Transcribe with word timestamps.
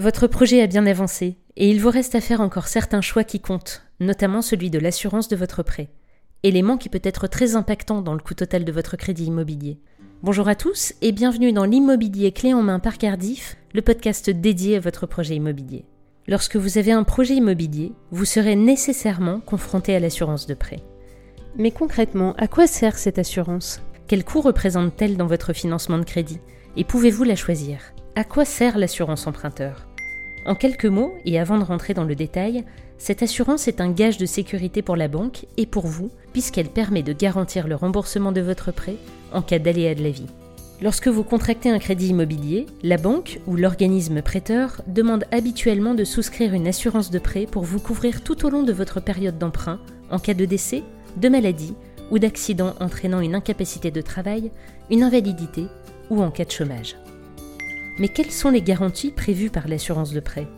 Votre 0.00 0.28
projet 0.28 0.62
a 0.62 0.66
bien 0.66 0.86
avancé 0.86 1.36
et 1.58 1.68
il 1.68 1.78
vous 1.78 1.90
reste 1.90 2.14
à 2.14 2.22
faire 2.22 2.40
encore 2.40 2.68
certains 2.68 3.02
choix 3.02 3.22
qui 3.22 3.38
comptent, 3.38 3.82
notamment 4.00 4.40
celui 4.40 4.70
de 4.70 4.78
l'assurance 4.78 5.28
de 5.28 5.36
votre 5.36 5.62
prêt, 5.62 5.90
élément 6.42 6.78
qui 6.78 6.88
peut 6.88 7.02
être 7.02 7.26
très 7.26 7.54
impactant 7.54 8.00
dans 8.00 8.14
le 8.14 8.20
coût 8.20 8.32
total 8.32 8.64
de 8.64 8.72
votre 8.72 8.96
crédit 8.96 9.26
immobilier. 9.26 9.78
Bonjour 10.22 10.48
à 10.48 10.54
tous 10.54 10.94
et 11.02 11.12
bienvenue 11.12 11.52
dans 11.52 11.66
l'immobilier 11.66 12.32
clé 12.32 12.54
en 12.54 12.62
main 12.62 12.78
par 12.78 12.96
Cardiff, 12.96 13.58
le 13.74 13.82
podcast 13.82 14.30
dédié 14.30 14.76
à 14.76 14.80
votre 14.80 15.04
projet 15.04 15.36
immobilier. 15.36 15.84
Lorsque 16.26 16.56
vous 16.56 16.78
avez 16.78 16.92
un 16.92 17.04
projet 17.04 17.34
immobilier, 17.34 17.92
vous 18.10 18.24
serez 18.24 18.56
nécessairement 18.56 19.40
confronté 19.40 19.94
à 19.94 20.00
l'assurance 20.00 20.46
de 20.46 20.54
prêt. 20.54 20.80
Mais 21.58 21.72
concrètement, 21.72 22.32
à 22.38 22.48
quoi 22.48 22.66
sert 22.66 22.96
cette 22.96 23.18
assurance? 23.18 23.82
Quel 24.08 24.24
coût 24.24 24.40
représente-t-elle 24.40 25.18
dans 25.18 25.26
votre 25.26 25.52
financement 25.52 25.98
de 25.98 26.04
crédit? 26.04 26.40
Et 26.78 26.84
pouvez-vous 26.84 27.24
la 27.24 27.36
choisir? 27.36 27.80
À 28.16 28.24
quoi 28.24 28.46
sert 28.46 28.78
l'assurance 28.78 29.26
emprunteur? 29.26 29.89
En 30.46 30.54
quelques 30.54 30.86
mots, 30.86 31.14
et 31.26 31.38
avant 31.38 31.58
de 31.58 31.64
rentrer 31.64 31.92
dans 31.92 32.04
le 32.04 32.14
détail, 32.14 32.64
cette 32.98 33.22
assurance 33.22 33.68
est 33.68 33.80
un 33.80 33.90
gage 33.90 34.18
de 34.18 34.26
sécurité 34.26 34.82
pour 34.82 34.96
la 34.96 35.08
banque 35.08 35.46
et 35.56 35.66
pour 35.66 35.86
vous, 35.86 36.10
puisqu'elle 36.32 36.68
permet 36.68 37.02
de 37.02 37.12
garantir 37.12 37.68
le 37.68 37.74
remboursement 37.74 38.32
de 38.32 38.40
votre 38.40 38.72
prêt 38.72 38.96
en 39.32 39.42
cas 39.42 39.58
d'aléa 39.58 39.94
de 39.94 40.02
la 40.02 40.10
vie. 40.10 40.26
Lorsque 40.82 41.08
vous 41.08 41.24
contractez 41.24 41.68
un 41.68 41.78
crédit 41.78 42.08
immobilier, 42.08 42.64
la 42.82 42.96
banque 42.96 43.40
ou 43.46 43.56
l'organisme 43.56 44.22
prêteur 44.22 44.80
demande 44.86 45.24
habituellement 45.30 45.94
de 45.94 46.04
souscrire 46.04 46.54
une 46.54 46.66
assurance 46.66 47.10
de 47.10 47.18
prêt 47.18 47.46
pour 47.50 47.64
vous 47.64 47.80
couvrir 47.80 48.22
tout 48.22 48.46
au 48.46 48.50
long 48.50 48.62
de 48.62 48.72
votre 48.72 49.00
période 49.00 49.38
d'emprunt 49.38 49.78
en 50.10 50.18
cas 50.18 50.34
de 50.34 50.46
décès, 50.46 50.82
de 51.18 51.28
maladie 51.28 51.74
ou 52.10 52.18
d'accident 52.18 52.74
entraînant 52.80 53.20
une 53.20 53.34
incapacité 53.34 53.90
de 53.90 54.00
travail, 54.00 54.50
une 54.90 55.02
invalidité 55.02 55.66
ou 56.08 56.22
en 56.22 56.30
cas 56.30 56.46
de 56.46 56.50
chômage. 56.50 56.96
Mais 58.00 58.08
quelles 58.08 58.32
sont 58.32 58.48
les 58.48 58.62
garanties 58.62 59.10
prévues 59.10 59.50
par 59.50 59.68
l'assurance 59.68 60.12
de 60.12 60.20
prêt? 60.20 60.48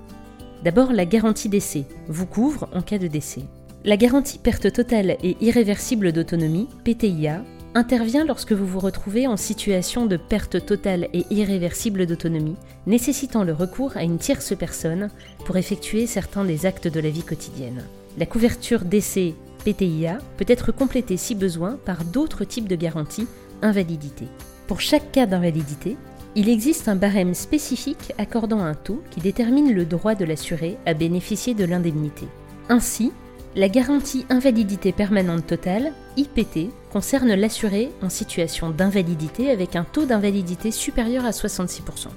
D'abord, 0.63 0.93
la 0.93 1.05
garantie 1.05 1.49
décès 1.49 1.87
vous 2.07 2.25
couvre 2.25 2.69
en 2.73 2.83
cas 2.83 2.99
de 2.99 3.09
décès. 3.09 3.43
La 3.85 3.97
garantie 3.97 4.39
perte 4.39 4.73
totale 4.73 5.17
et 5.25 5.37
irréversible 5.41 6.13
d'autonomie, 6.13 6.69
PTIA, 6.85 7.43
intervient 7.75 8.25
lorsque 8.25 8.53
vous 8.53 8.67
vous 8.67 8.79
retrouvez 8.79 9.27
en 9.27 9.37
situation 9.37 10.07
de 10.07 10.17
perte 10.17 10.65
totale 10.65 11.09
et 11.13 11.25
irréversible 11.31 12.07
d'autonomie, 12.07 12.55
nécessitant 12.87 13.43
le 13.43 13.55
recours 13.55 13.97
à 13.97 14.05
une 14.05 14.19
tierce 14.19 14.55
personne 14.57 15.11
pour 15.45 15.57
effectuer 15.57 16.07
certains 16.07 16.45
des 16.45 16.65
actes 16.65 16.87
de 16.87 17.01
la 17.01 17.11
vie 17.11 17.25
quotidienne. 17.25 17.83
La 18.19 18.27
couverture 18.27 18.85
décès 18.85 19.35
PTIA 19.65 20.19
peut 20.37 20.45
être 20.47 20.71
complétée 20.71 21.17
si 21.17 21.35
besoin 21.35 21.77
par 21.85 22.05
d'autres 22.05 22.45
types 22.45 22.69
de 22.69 22.77
garanties 22.77 23.27
invalidité. 23.63 24.27
Pour 24.69 24.81
chaque 24.81 25.11
cas 25.11 25.27
d'invalidité, 25.27 25.97
il 26.35 26.49
existe 26.49 26.89
un 26.89 26.97
barème 26.97 27.35
spécifique 27.35 28.13
accordant 28.19 28.61
un 28.61 28.75
taux 28.75 29.03
qui 29.11 29.21
détermine 29.21 29.73
le 29.73 29.85
droit 29.85 30.15
de 30.15 30.25
l'assuré 30.25 30.79
à 30.87 30.95
bénéficier 30.95 31.55
de 31.55 31.65
l'indemnité. 31.65 32.27
Ainsi, 32.69 33.13
la 33.55 33.69
garantie 33.69 34.25
invalidité 34.31 34.93
permanente 34.93 35.47
totale, 35.47 35.93
IPT, 36.17 36.71
concerne 36.91 37.35
l'assuré 37.35 37.91
en 38.01 38.09
situation 38.09 38.71
d'invalidité 38.71 39.51
avec 39.51 39.77
un 39.77 39.85
taux 39.85 40.07
d'invalidité 40.07 40.71
supérieur 40.71 41.27
à 41.27 41.31
66%. 41.31 42.09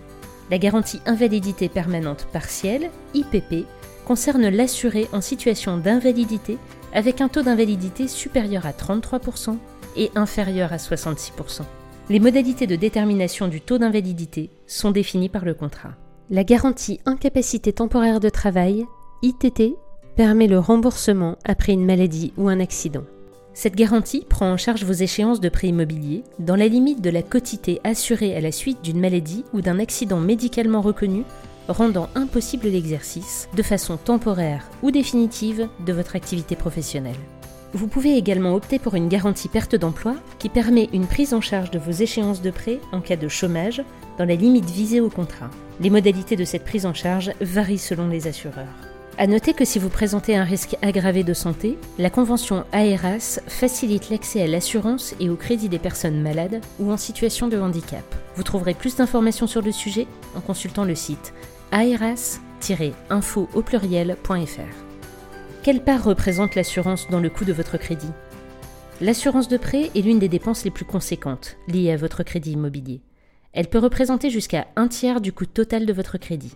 La 0.49 0.57
garantie 0.59 1.01
invalidité 1.05 1.67
permanente 1.67 2.27
partielle, 2.31 2.89
IPP, 3.15 3.65
concerne 4.05 4.47
l'assuré 4.47 5.09
en 5.11 5.19
situation 5.19 5.77
d'invalidité 5.77 6.57
avec 6.93 7.19
un 7.19 7.27
taux 7.27 7.41
d'invalidité 7.41 8.07
supérieur 8.07 8.65
à 8.65 8.71
33% 8.71 9.57
et 9.97 10.11
inférieur 10.15 10.71
à 10.71 10.77
66%. 10.77 11.63
Les 12.07 12.19
modalités 12.19 12.67
de 12.67 12.75
détermination 12.75 13.47
du 13.47 13.61
taux 13.61 13.79
d'invalidité 13.79 14.51
sont 14.67 14.91
définies 14.91 15.29
par 15.29 15.43
le 15.43 15.55
contrat. 15.55 15.95
La 16.29 16.43
garantie 16.43 16.99
incapacité 17.05 17.73
temporaire 17.73 18.19
de 18.19 18.29
travail, 18.29 18.85
ITT, 19.23 19.75
permet 20.15 20.45
le 20.45 20.59
remboursement 20.59 21.37
après 21.45 21.73
une 21.73 21.85
maladie 21.85 22.31
ou 22.37 22.47
un 22.47 22.59
accident. 22.59 23.05
Cette 23.55 23.75
garantie 23.75 24.23
prend 24.29 24.51
en 24.51 24.57
charge 24.57 24.83
vos 24.83 24.93
échéances 24.93 25.39
de 25.39 25.49
prêt 25.49 25.69
immobilier 25.69 26.23
dans 26.37 26.55
la 26.55 26.67
limite 26.67 27.01
de 27.01 27.09
la 27.09 27.23
quotité 27.23 27.81
assurée 27.83 28.35
à 28.35 28.41
la 28.41 28.51
suite 28.51 28.83
d'une 28.83 28.99
maladie 28.99 29.43
ou 29.53 29.61
d'un 29.61 29.79
accident 29.79 30.19
médicalement 30.19 30.81
reconnu 30.81 31.23
rendant 31.67 32.09
impossible 32.13 32.67
l'exercice, 32.67 33.49
de 33.55 33.63
façon 33.63 33.97
temporaire 33.97 34.69
ou 34.83 34.91
définitive, 34.91 35.67
de 35.83 35.93
votre 35.93 36.15
activité 36.15 36.55
professionnelle. 36.55 37.15
Vous 37.75 37.87
pouvez 37.87 38.15
également 38.15 38.55
opter 38.55 38.79
pour 38.79 38.95
une 38.95 39.09
garantie 39.09 39.49
perte 39.49 39.75
d'emploi 39.75 40.15
qui 40.39 40.47
permet 40.47 40.87
une 40.93 41.07
prise 41.07 41.33
en 41.33 41.41
charge 41.41 41.71
de 41.71 41.77
vos 41.77 41.91
échéances 41.91 42.41
de 42.41 42.49
prêt 42.49 42.79
en 42.93 43.01
cas 43.01 43.17
de 43.17 43.27
chômage 43.27 43.83
dans 44.17 44.23
la 44.23 44.35
limite 44.35 44.69
visée 44.69 45.01
au 45.01 45.09
contrat. 45.09 45.49
Les 45.81 45.89
modalités 45.89 46.37
de 46.37 46.45
cette 46.45 46.63
prise 46.63 46.85
en 46.85 46.93
charge 46.93 47.33
varient 47.41 47.77
selon 47.77 48.07
les 48.07 48.27
assureurs. 48.27 48.63
A 49.17 49.27
noter 49.27 49.53
que 49.53 49.65
si 49.65 49.77
vous 49.77 49.89
présentez 49.89 50.37
un 50.37 50.45
risque 50.45 50.77
aggravé 50.81 51.25
de 51.25 51.33
santé, 51.33 51.77
la 51.99 52.09
convention 52.09 52.63
AERAS 52.71 53.41
facilite 53.45 54.09
l'accès 54.09 54.41
à 54.41 54.47
l'assurance 54.47 55.13
et 55.19 55.29
au 55.29 55.35
crédit 55.35 55.67
des 55.67 55.77
personnes 55.77 56.21
malades 56.21 56.61
ou 56.79 56.93
en 56.93 56.97
situation 56.97 57.49
de 57.49 57.59
handicap. 57.59 58.05
Vous 58.37 58.43
trouverez 58.43 58.73
plus 58.73 58.95
d'informations 58.95 59.47
sur 59.47 59.61
le 59.61 59.73
sujet 59.73 60.07
en 60.33 60.39
consultant 60.39 60.85
le 60.85 60.95
site 60.95 61.33
aeras-info 61.73 63.49
au 63.53 63.61
pluriel.fr. 63.61 64.84
Quelle 65.65 65.83
part 65.83 66.03
représente 66.03 66.53
l'assurance 66.53 67.07
dans 67.09 67.19
le 67.19 67.31
coût 67.31 67.43
de 67.43 67.51
votre 67.51 67.77
crédit? 67.79 68.11
L'assurance 69.01 69.47
de 69.47 69.57
prêt 69.57 69.89
est 69.95 70.01
l'une 70.01 70.19
des 70.19 70.29
dépenses 70.29 70.63
les 70.63 70.69
plus 70.69 70.85
conséquentes 70.85 71.57
liées 71.67 71.91
à 71.91 71.97
votre 71.97 72.21
crédit 72.21 72.51
immobilier. 72.51 73.01
Elle 73.51 73.67
peut 73.67 73.79
représenter 73.79 74.29
jusqu'à 74.29 74.67
un 74.75 74.87
tiers 74.87 75.21
du 75.21 75.33
coût 75.33 75.47
total 75.47 75.87
de 75.87 75.91
votre 75.93 76.19
crédit. 76.19 76.53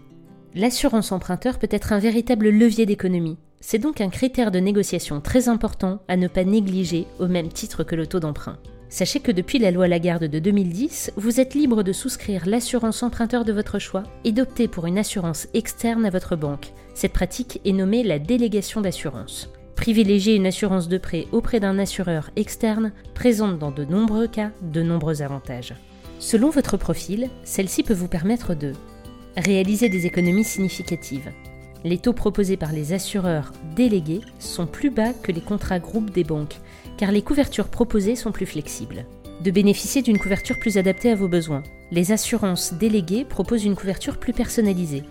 L'assurance 0.54 1.12
emprunteur 1.12 1.58
peut 1.58 1.68
être 1.72 1.92
un 1.92 1.98
véritable 1.98 2.50
levier 2.50 2.86
d'économie. 2.86 3.40
C'est 3.62 3.80
donc 3.80 4.00
un 4.00 4.10
critère 4.10 4.52
de 4.52 4.60
négociation 4.60 5.22
très 5.22 5.50
important 5.50 6.04
à 6.08 6.16
ne 6.16 6.28
pas 6.28 6.44
négliger 6.44 7.08
au 7.18 7.26
même 7.26 7.50
titre 7.50 7.84
que 7.84 7.96
le 7.96 8.06
taux 8.06 8.20
d'emprunt. 8.20 8.60
Sachez 8.92 9.20
que 9.20 9.32
depuis 9.32 9.60
la 9.60 9.70
loi 9.70 9.88
Lagarde 9.88 10.24
de 10.24 10.40
2010, 10.40 11.12
vous 11.16 11.40
êtes 11.40 11.54
libre 11.54 11.84
de 11.84 11.94
souscrire 11.94 12.48
l'assurance 12.48 13.04
emprunteur 13.04 13.46
de 13.46 13.54
votre 13.54 13.78
choix 13.78 14.02
et 14.24 14.32
d'opter 14.32 14.68
pour 14.68 14.88
une 14.88 14.98
assurance 14.98 15.48
externe 15.54 16.08
à 16.08 16.10
votre 16.10 16.36
banque. 16.36 16.74
Cette 16.96 17.14
pratique 17.14 17.62
est 17.66 17.72
nommée 17.72 18.04
la 18.04 18.18
délégation 18.18 18.82
d'assurance. 18.82 19.52
Privilégier 19.76 20.34
une 20.34 20.48
assurance 20.48 20.88
de 20.90 20.98
prêt 20.98 21.28
auprès 21.32 21.60
d'un 21.60 21.78
assureur 21.78 22.32
externe 22.36 22.92
présente 23.14 23.60
dans 23.60 23.70
de 23.70 23.86
nombreux 23.86 24.28
cas 24.28 24.50
de 24.64 24.82
nombreux 24.82 25.22
avantages. 25.22 25.76
Selon 26.18 26.50
votre 26.50 26.76
profil, 26.76 27.30
celle-ci 27.44 27.84
peut 27.84 27.94
vous 27.94 28.08
permettre 28.08 28.56
de 28.56 28.74
réaliser 29.38 29.90
des 29.90 30.08
économies 30.08 30.44
significatives. 30.44 31.30
Les 31.86 32.00
taux 32.00 32.12
proposés 32.12 32.58
par 32.58 32.74
les 32.74 32.92
assureurs 32.92 33.54
délégués 33.76 34.22
sont 34.40 34.66
plus 34.66 34.90
bas 34.90 35.14
que 35.14 35.32
les 35.32 35.40
contrats 35.40 35.80
groupes 35.80 36.10
des 36.10 36.26
banques, 36.26 36.60
car 37.00 37.14
les 37.14 37.22
couvertures 37.22 37.70
proposées 37.70 38.18
sont 38.18 38.34
plus 38.34 38.46
flexibles. 38.46 39.06
De 39.42 39.52
bénéficier 39.52 40.02
d'une 40.02 40.20
couverture 40.20 40.60
plus 40.60 40.78
adaptée 40.78 41.10
à 41.10 41.16
vos 41.16 41.30
besoins. 41.30 41.64
Les 41.92 42.12
assurances 42.12 42.74
déléguées 42.74 43.24
proposent 43.24 43.64
une 43.64 43.78
couverture 43.78 44.20
plus 44.20 44.34
personnalisée. 44.34 45.04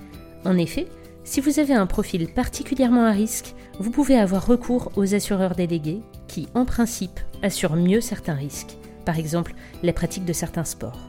En 0.45 0.59
effet, 0.59 0.87
si 1.25 1.41
vous 1.41 1.59
avez 1.59 1.73
un 1.73 1.87
profil 1.87 2.29
particulièrement 2.29 3.07
à 3.07 3.13
risque, 3.13 3.55
vous 3.81 3.91
pouvez 3.91 4.19
avoir 4.19 4.47
recours 4.47 4.93
aux 4.97 5.15
assureurs 5.15 5.55
délégués 5.55 6.03
qui, 6.27 6.47
en 6.55 6.67
principe, 6.67 7.21
assurent 7.43 7.77
mieux 7.77 8.03
certains 8.03 8.35
risques, 8.35 8.77
par 9.07 9.19
exemple 9.19 9.55
la 9.83 9.95
pratique 9.95 10.27
de 10.27 10.35
certains 10.35 10.65
sports. 10.65 11.09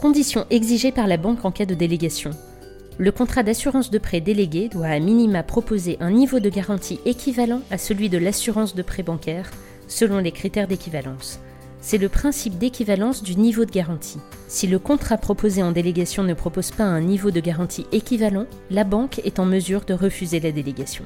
Conditions 0.00 0.44
exigées 0.50 0.90
par 0.90 1.06
la 1.06 1.18
banque 1.18 1.44
en 1.44 1.52
cas 1.52 1.66
de 1.66 1.74
délégation. 1.76 2.32
Le 2.98 3.12
contrat 3.12 3.44
d'assurance 3.44 3.92
de 3.92 3.98
prêt 3.98 4.20
délégué 4.20 4.68
doit 4.68 4.86
à 4.86 4.98
minima 4.98 5.44
proposer 5.44 5.98
un 6.00 6.10
niveau 6.10 6.40
de 6.40 6.50
garantie 6.50 6.98
équivalent 7.04 7.60
à 7.70 7.78
celui 7.78 8.08
de 8.08 8.18
l'assurance 8.18 8.74
de 8.74 8.82
prêt 8.82 9.04
bancaire, 9.04 9.52
selon 9.86 10.18
les 10.18 10.32
critères 10.32 10.68
d'équivalence. 10.68 11.40
C'est 11.80 11.98
le 11.98 12.08
principe 12.08 12.58
d'équivalence 12.58 13.22
du 13.22 13.36
niveau 13.36 13.64
de 13.64 13.70
garantie. 13.70 14.18
Si 14.48 14.66
le 14.66 14.78
contrat 14.78 15.18
proposé 15.18 15.62
en 15.62 15.72
délégation 15.72 16.24
ne 16.24 16.34
propose 16.34 16.72
pas 16.72 16.84
un 16.84 17.00
niveau 17.00 17.30
de 17.30 17.40
garantie 17.40 17.86
équivalent, 17.92 18.46
la 18.70 18.84
banque 18.84 19.20
est 19.20 19.38
en 19.38 19.44
mesure 19.44 19.84
de 19.84 19.94
refuser 19.94 20.40
la 20.40 20.50
délégation. 20.50 21.04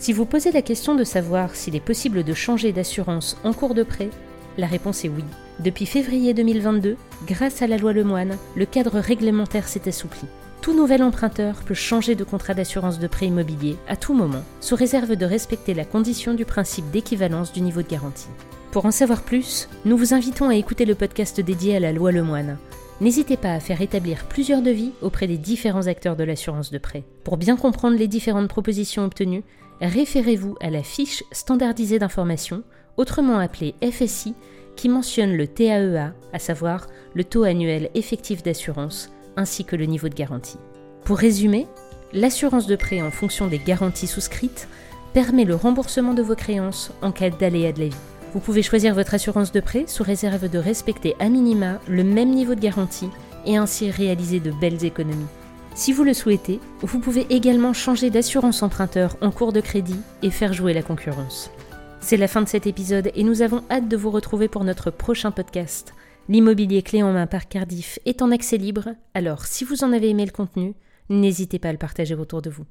Si 0.00 0.12
vous 0.12 0.26
posez 0.26 0.52
la 0.52 0.62
question 0.62 0.94
de 0.94 1.04
savoir 1.04 1.54
s'il 1.54 1.76
est 1.76 1.80
possible 1.80 2.24
de 2.24 2.34
changer 2.34 2.72
d'assurance 2.72 3.36
en 3.44 3.52
cours 3.52 3.74
de 3.74 3.82
prêt, 3.82 4.10
la 4.58 4.66
réponse 4.66 5.04
est 5.04 5.08
oui. 5.08 5.24
Depuis 5.60 5.86
février 5.86 6.34
2022, 6.34 6.96
grâce 7.26 7.62
à 7.62 7.66
la 7.66 7.76
loi 7.76 7.92
Lemoine, 7.92 8.36
le 8.56 8.66
cadre 8.66 8.98
réglementaire 8.98 9.68
s'est 9.68 9.88
assoupli 9.88 10.26
tout 10.60 10.74
nouvel 10.74 11.02
emprunteur 11.02 11.56
peut 11.64 11.74
changer 11.74 12.14
de 12.14 12.24
contrat 12.24 12.54
d'assurance 12.54 12.98
de 12.98 13.06
prêt 13.06 13.26
immobilier 13.26 13.76
à 13.88 13.96
tout 13.96 14.14
moment, 14.14 14.42
sous 14.60 14.76
réserve 14.76 15.16
de 15.16 15.26
respecter 15.26 15.74
la 15.74 15.84
condition 15.84 16.34
du 16.34 16.44
principe 16.44 16.90
d'équivalence 16.90 17.52
du 17.52 17.60
niveau 17.60 17.82
de 17.82 17.88
garantie. 17.88 18.28
Pour 18.72 18.84
en 18.84 18.90
savoir 18.90 19.22
plus, 19.22 19.68
nous 19.84 19.96
vous 19.96 20.12
invitons 20.12 20.48
à 20.48 20.56
écouter 20.56 20.84
le 20.84 20.94
podcast 20.94 21.40
dédié 21.40 21.76
à 21.76 21.80
la 21.80 21.92
loi 21.92 22.12
Lemoine. 22.12 22.58
N'hésitez 23.00 23.36
pas 23.36 23.52
à 23.52 23.60
faire 23.60 23.80
établir 23.80 24.24
plusieurs 24.24 24.62
devis 24.62 24.92
auprès 25.02 25.26
des 25.26 25.38
différents 25.38 25.86
acteurs 25.86 26.16
de 26.16 26.24
l'assurance 26.24 26.70
de 26.70 26.78
prêt. 26.78 27.04
Pour 27.24 27.36
bien 27.36 27.56
comprendre 27.56 27.96
les 27.96 28.08
différentes 28.08 28.48
propositions 28.48 29.04
obtenues, 29.04 29.44
référez-vous 29.80 30.56
à 30.60 30.70
la 30.70 30.82
fiche 30.82 31.22
standardisée 31.30 31.98
d'information, 31.98 32.62
autrement 32.96 33.38
appelée 33.38 33.74
FSI, 33.82 34.34
qui 34.76 34.88
mentionne 34.88 35.36
le 35.36 35.46
TAEA, 35.46 36.12
à 36.32 36.38
savoir 36.38 36.86
le 37.14 37.24
taux 37.24 37.44
annuel 37.44 37.90
effectif 37.94 38.42
d'assurance, 38.42 39.10
ainsi 39.36 39.64
que 39.64 39.76
le 39.76 39.86
niveau 39.86 40.08
de 40.08 40.14
garantie. 40.14 40.58
Pour 41.04 41.18
résumer, 41.18 41.66
l'assurance 42.12 42.66
de 42.66 42.76
prêt 42.76 43.02
en 43.02 43.10
fonction 43.10 43.46
des 43.46 43.58
garanties 43.58 44.06
souscrites 44.06 44.68
permet 45.12 45.44
le 45.44 45.54
remboursement 45.54 46.14
de 46.14 46.22
vos 46.22 46.34
créances 46.34 46.92
en 47.02 47.12
cas 47.12 47.30
d'aléa 47.30 47.72
de 47.72 47.80
la 47.80 47.88
vie. 47.88 47.96
Vous 48.32 48.40
pouvez 48.40 48.62
choisir 48.62 48.94
votre 48.94 49.14
assurance 49.14 49.52
de 49.52 49.60
prêt 49.60 49.84
sous 49.86 50.02
réserve 50.02 50.50
de 50.50 50.58
respecter 50.58 51.14
à 51.18 51.28
minima 51.28 51.80
le 51.88 52.04
même 52.04 52.30
niveau 52.30 52.54
de 52.54 52.60
garantie 52.60 53.08
et 53.46 53.56
ainsi 53.56 53.90
réaliser 53.90 54.40
de 54.40 54.50
belles 54.50 54.84
économies. 54.84 55.26
Si 55.74 55.92
vous 55.92 56.04
le 56.04 56.14
souhaitez, 56.14 56.58
vous 56.80 56.98
pouvez 56.98 57.26
également 57.30 57.72
changer 57.72 58.10
d'assurance 58.10 58.62
emprunteur 58.62 59.16
en 59.20 59.30
cours 59.30 59.52
de 59.52 59.60
crédit 59.60 60.00
et 60.22 60.30
faire 60.30 60.52
jouer 60.52 60.72
la 60.72 60.82
concurrence. 60.82 61.50
C'est 62.00 62.16
la 62.16 62.28
fin 62.28 62.42
de 62.42 62.48
cet 62.48 62.66
épisode 62.66 63.10
et 63.14 63.24
nous 63.24 63.42
avons 63.42 63.62
hâte 63.70 63.88
de 63.88 63.96
vous 63.96 64.10
retrouver 64.10 64.48
pour 64.48 64.64
notre 64.64 64.90
prochain 64.90 65.30
podcast. 65.30 65.94
L'immobilier 66.28 66.82
clé 66.82 67.04
en 67.04 67.12
main 67.12 67.28
par 67.28 67.46
Cardiff 67.46 68.00
est 68.04 68.20
en 68.20 68.32
accès 68.32 68.56
libre, 68.56 68.88
alors 69.14 69.46
si 69.46 69.62
vous 69.62 69.84
en 69.84 69.92
avez 69.92 70.10
aimé 70.10 70.24
le 70.24 70.32
contenu, 70.32 70.74
n'hésitez 71.08 71.60
pas 71.60 71.68
à 71.68 71.72
le 71.72 71.78
partager 71.78 72.16
autour 72.16 72.42
de 72.42 72.50
vous. 72.50 72.64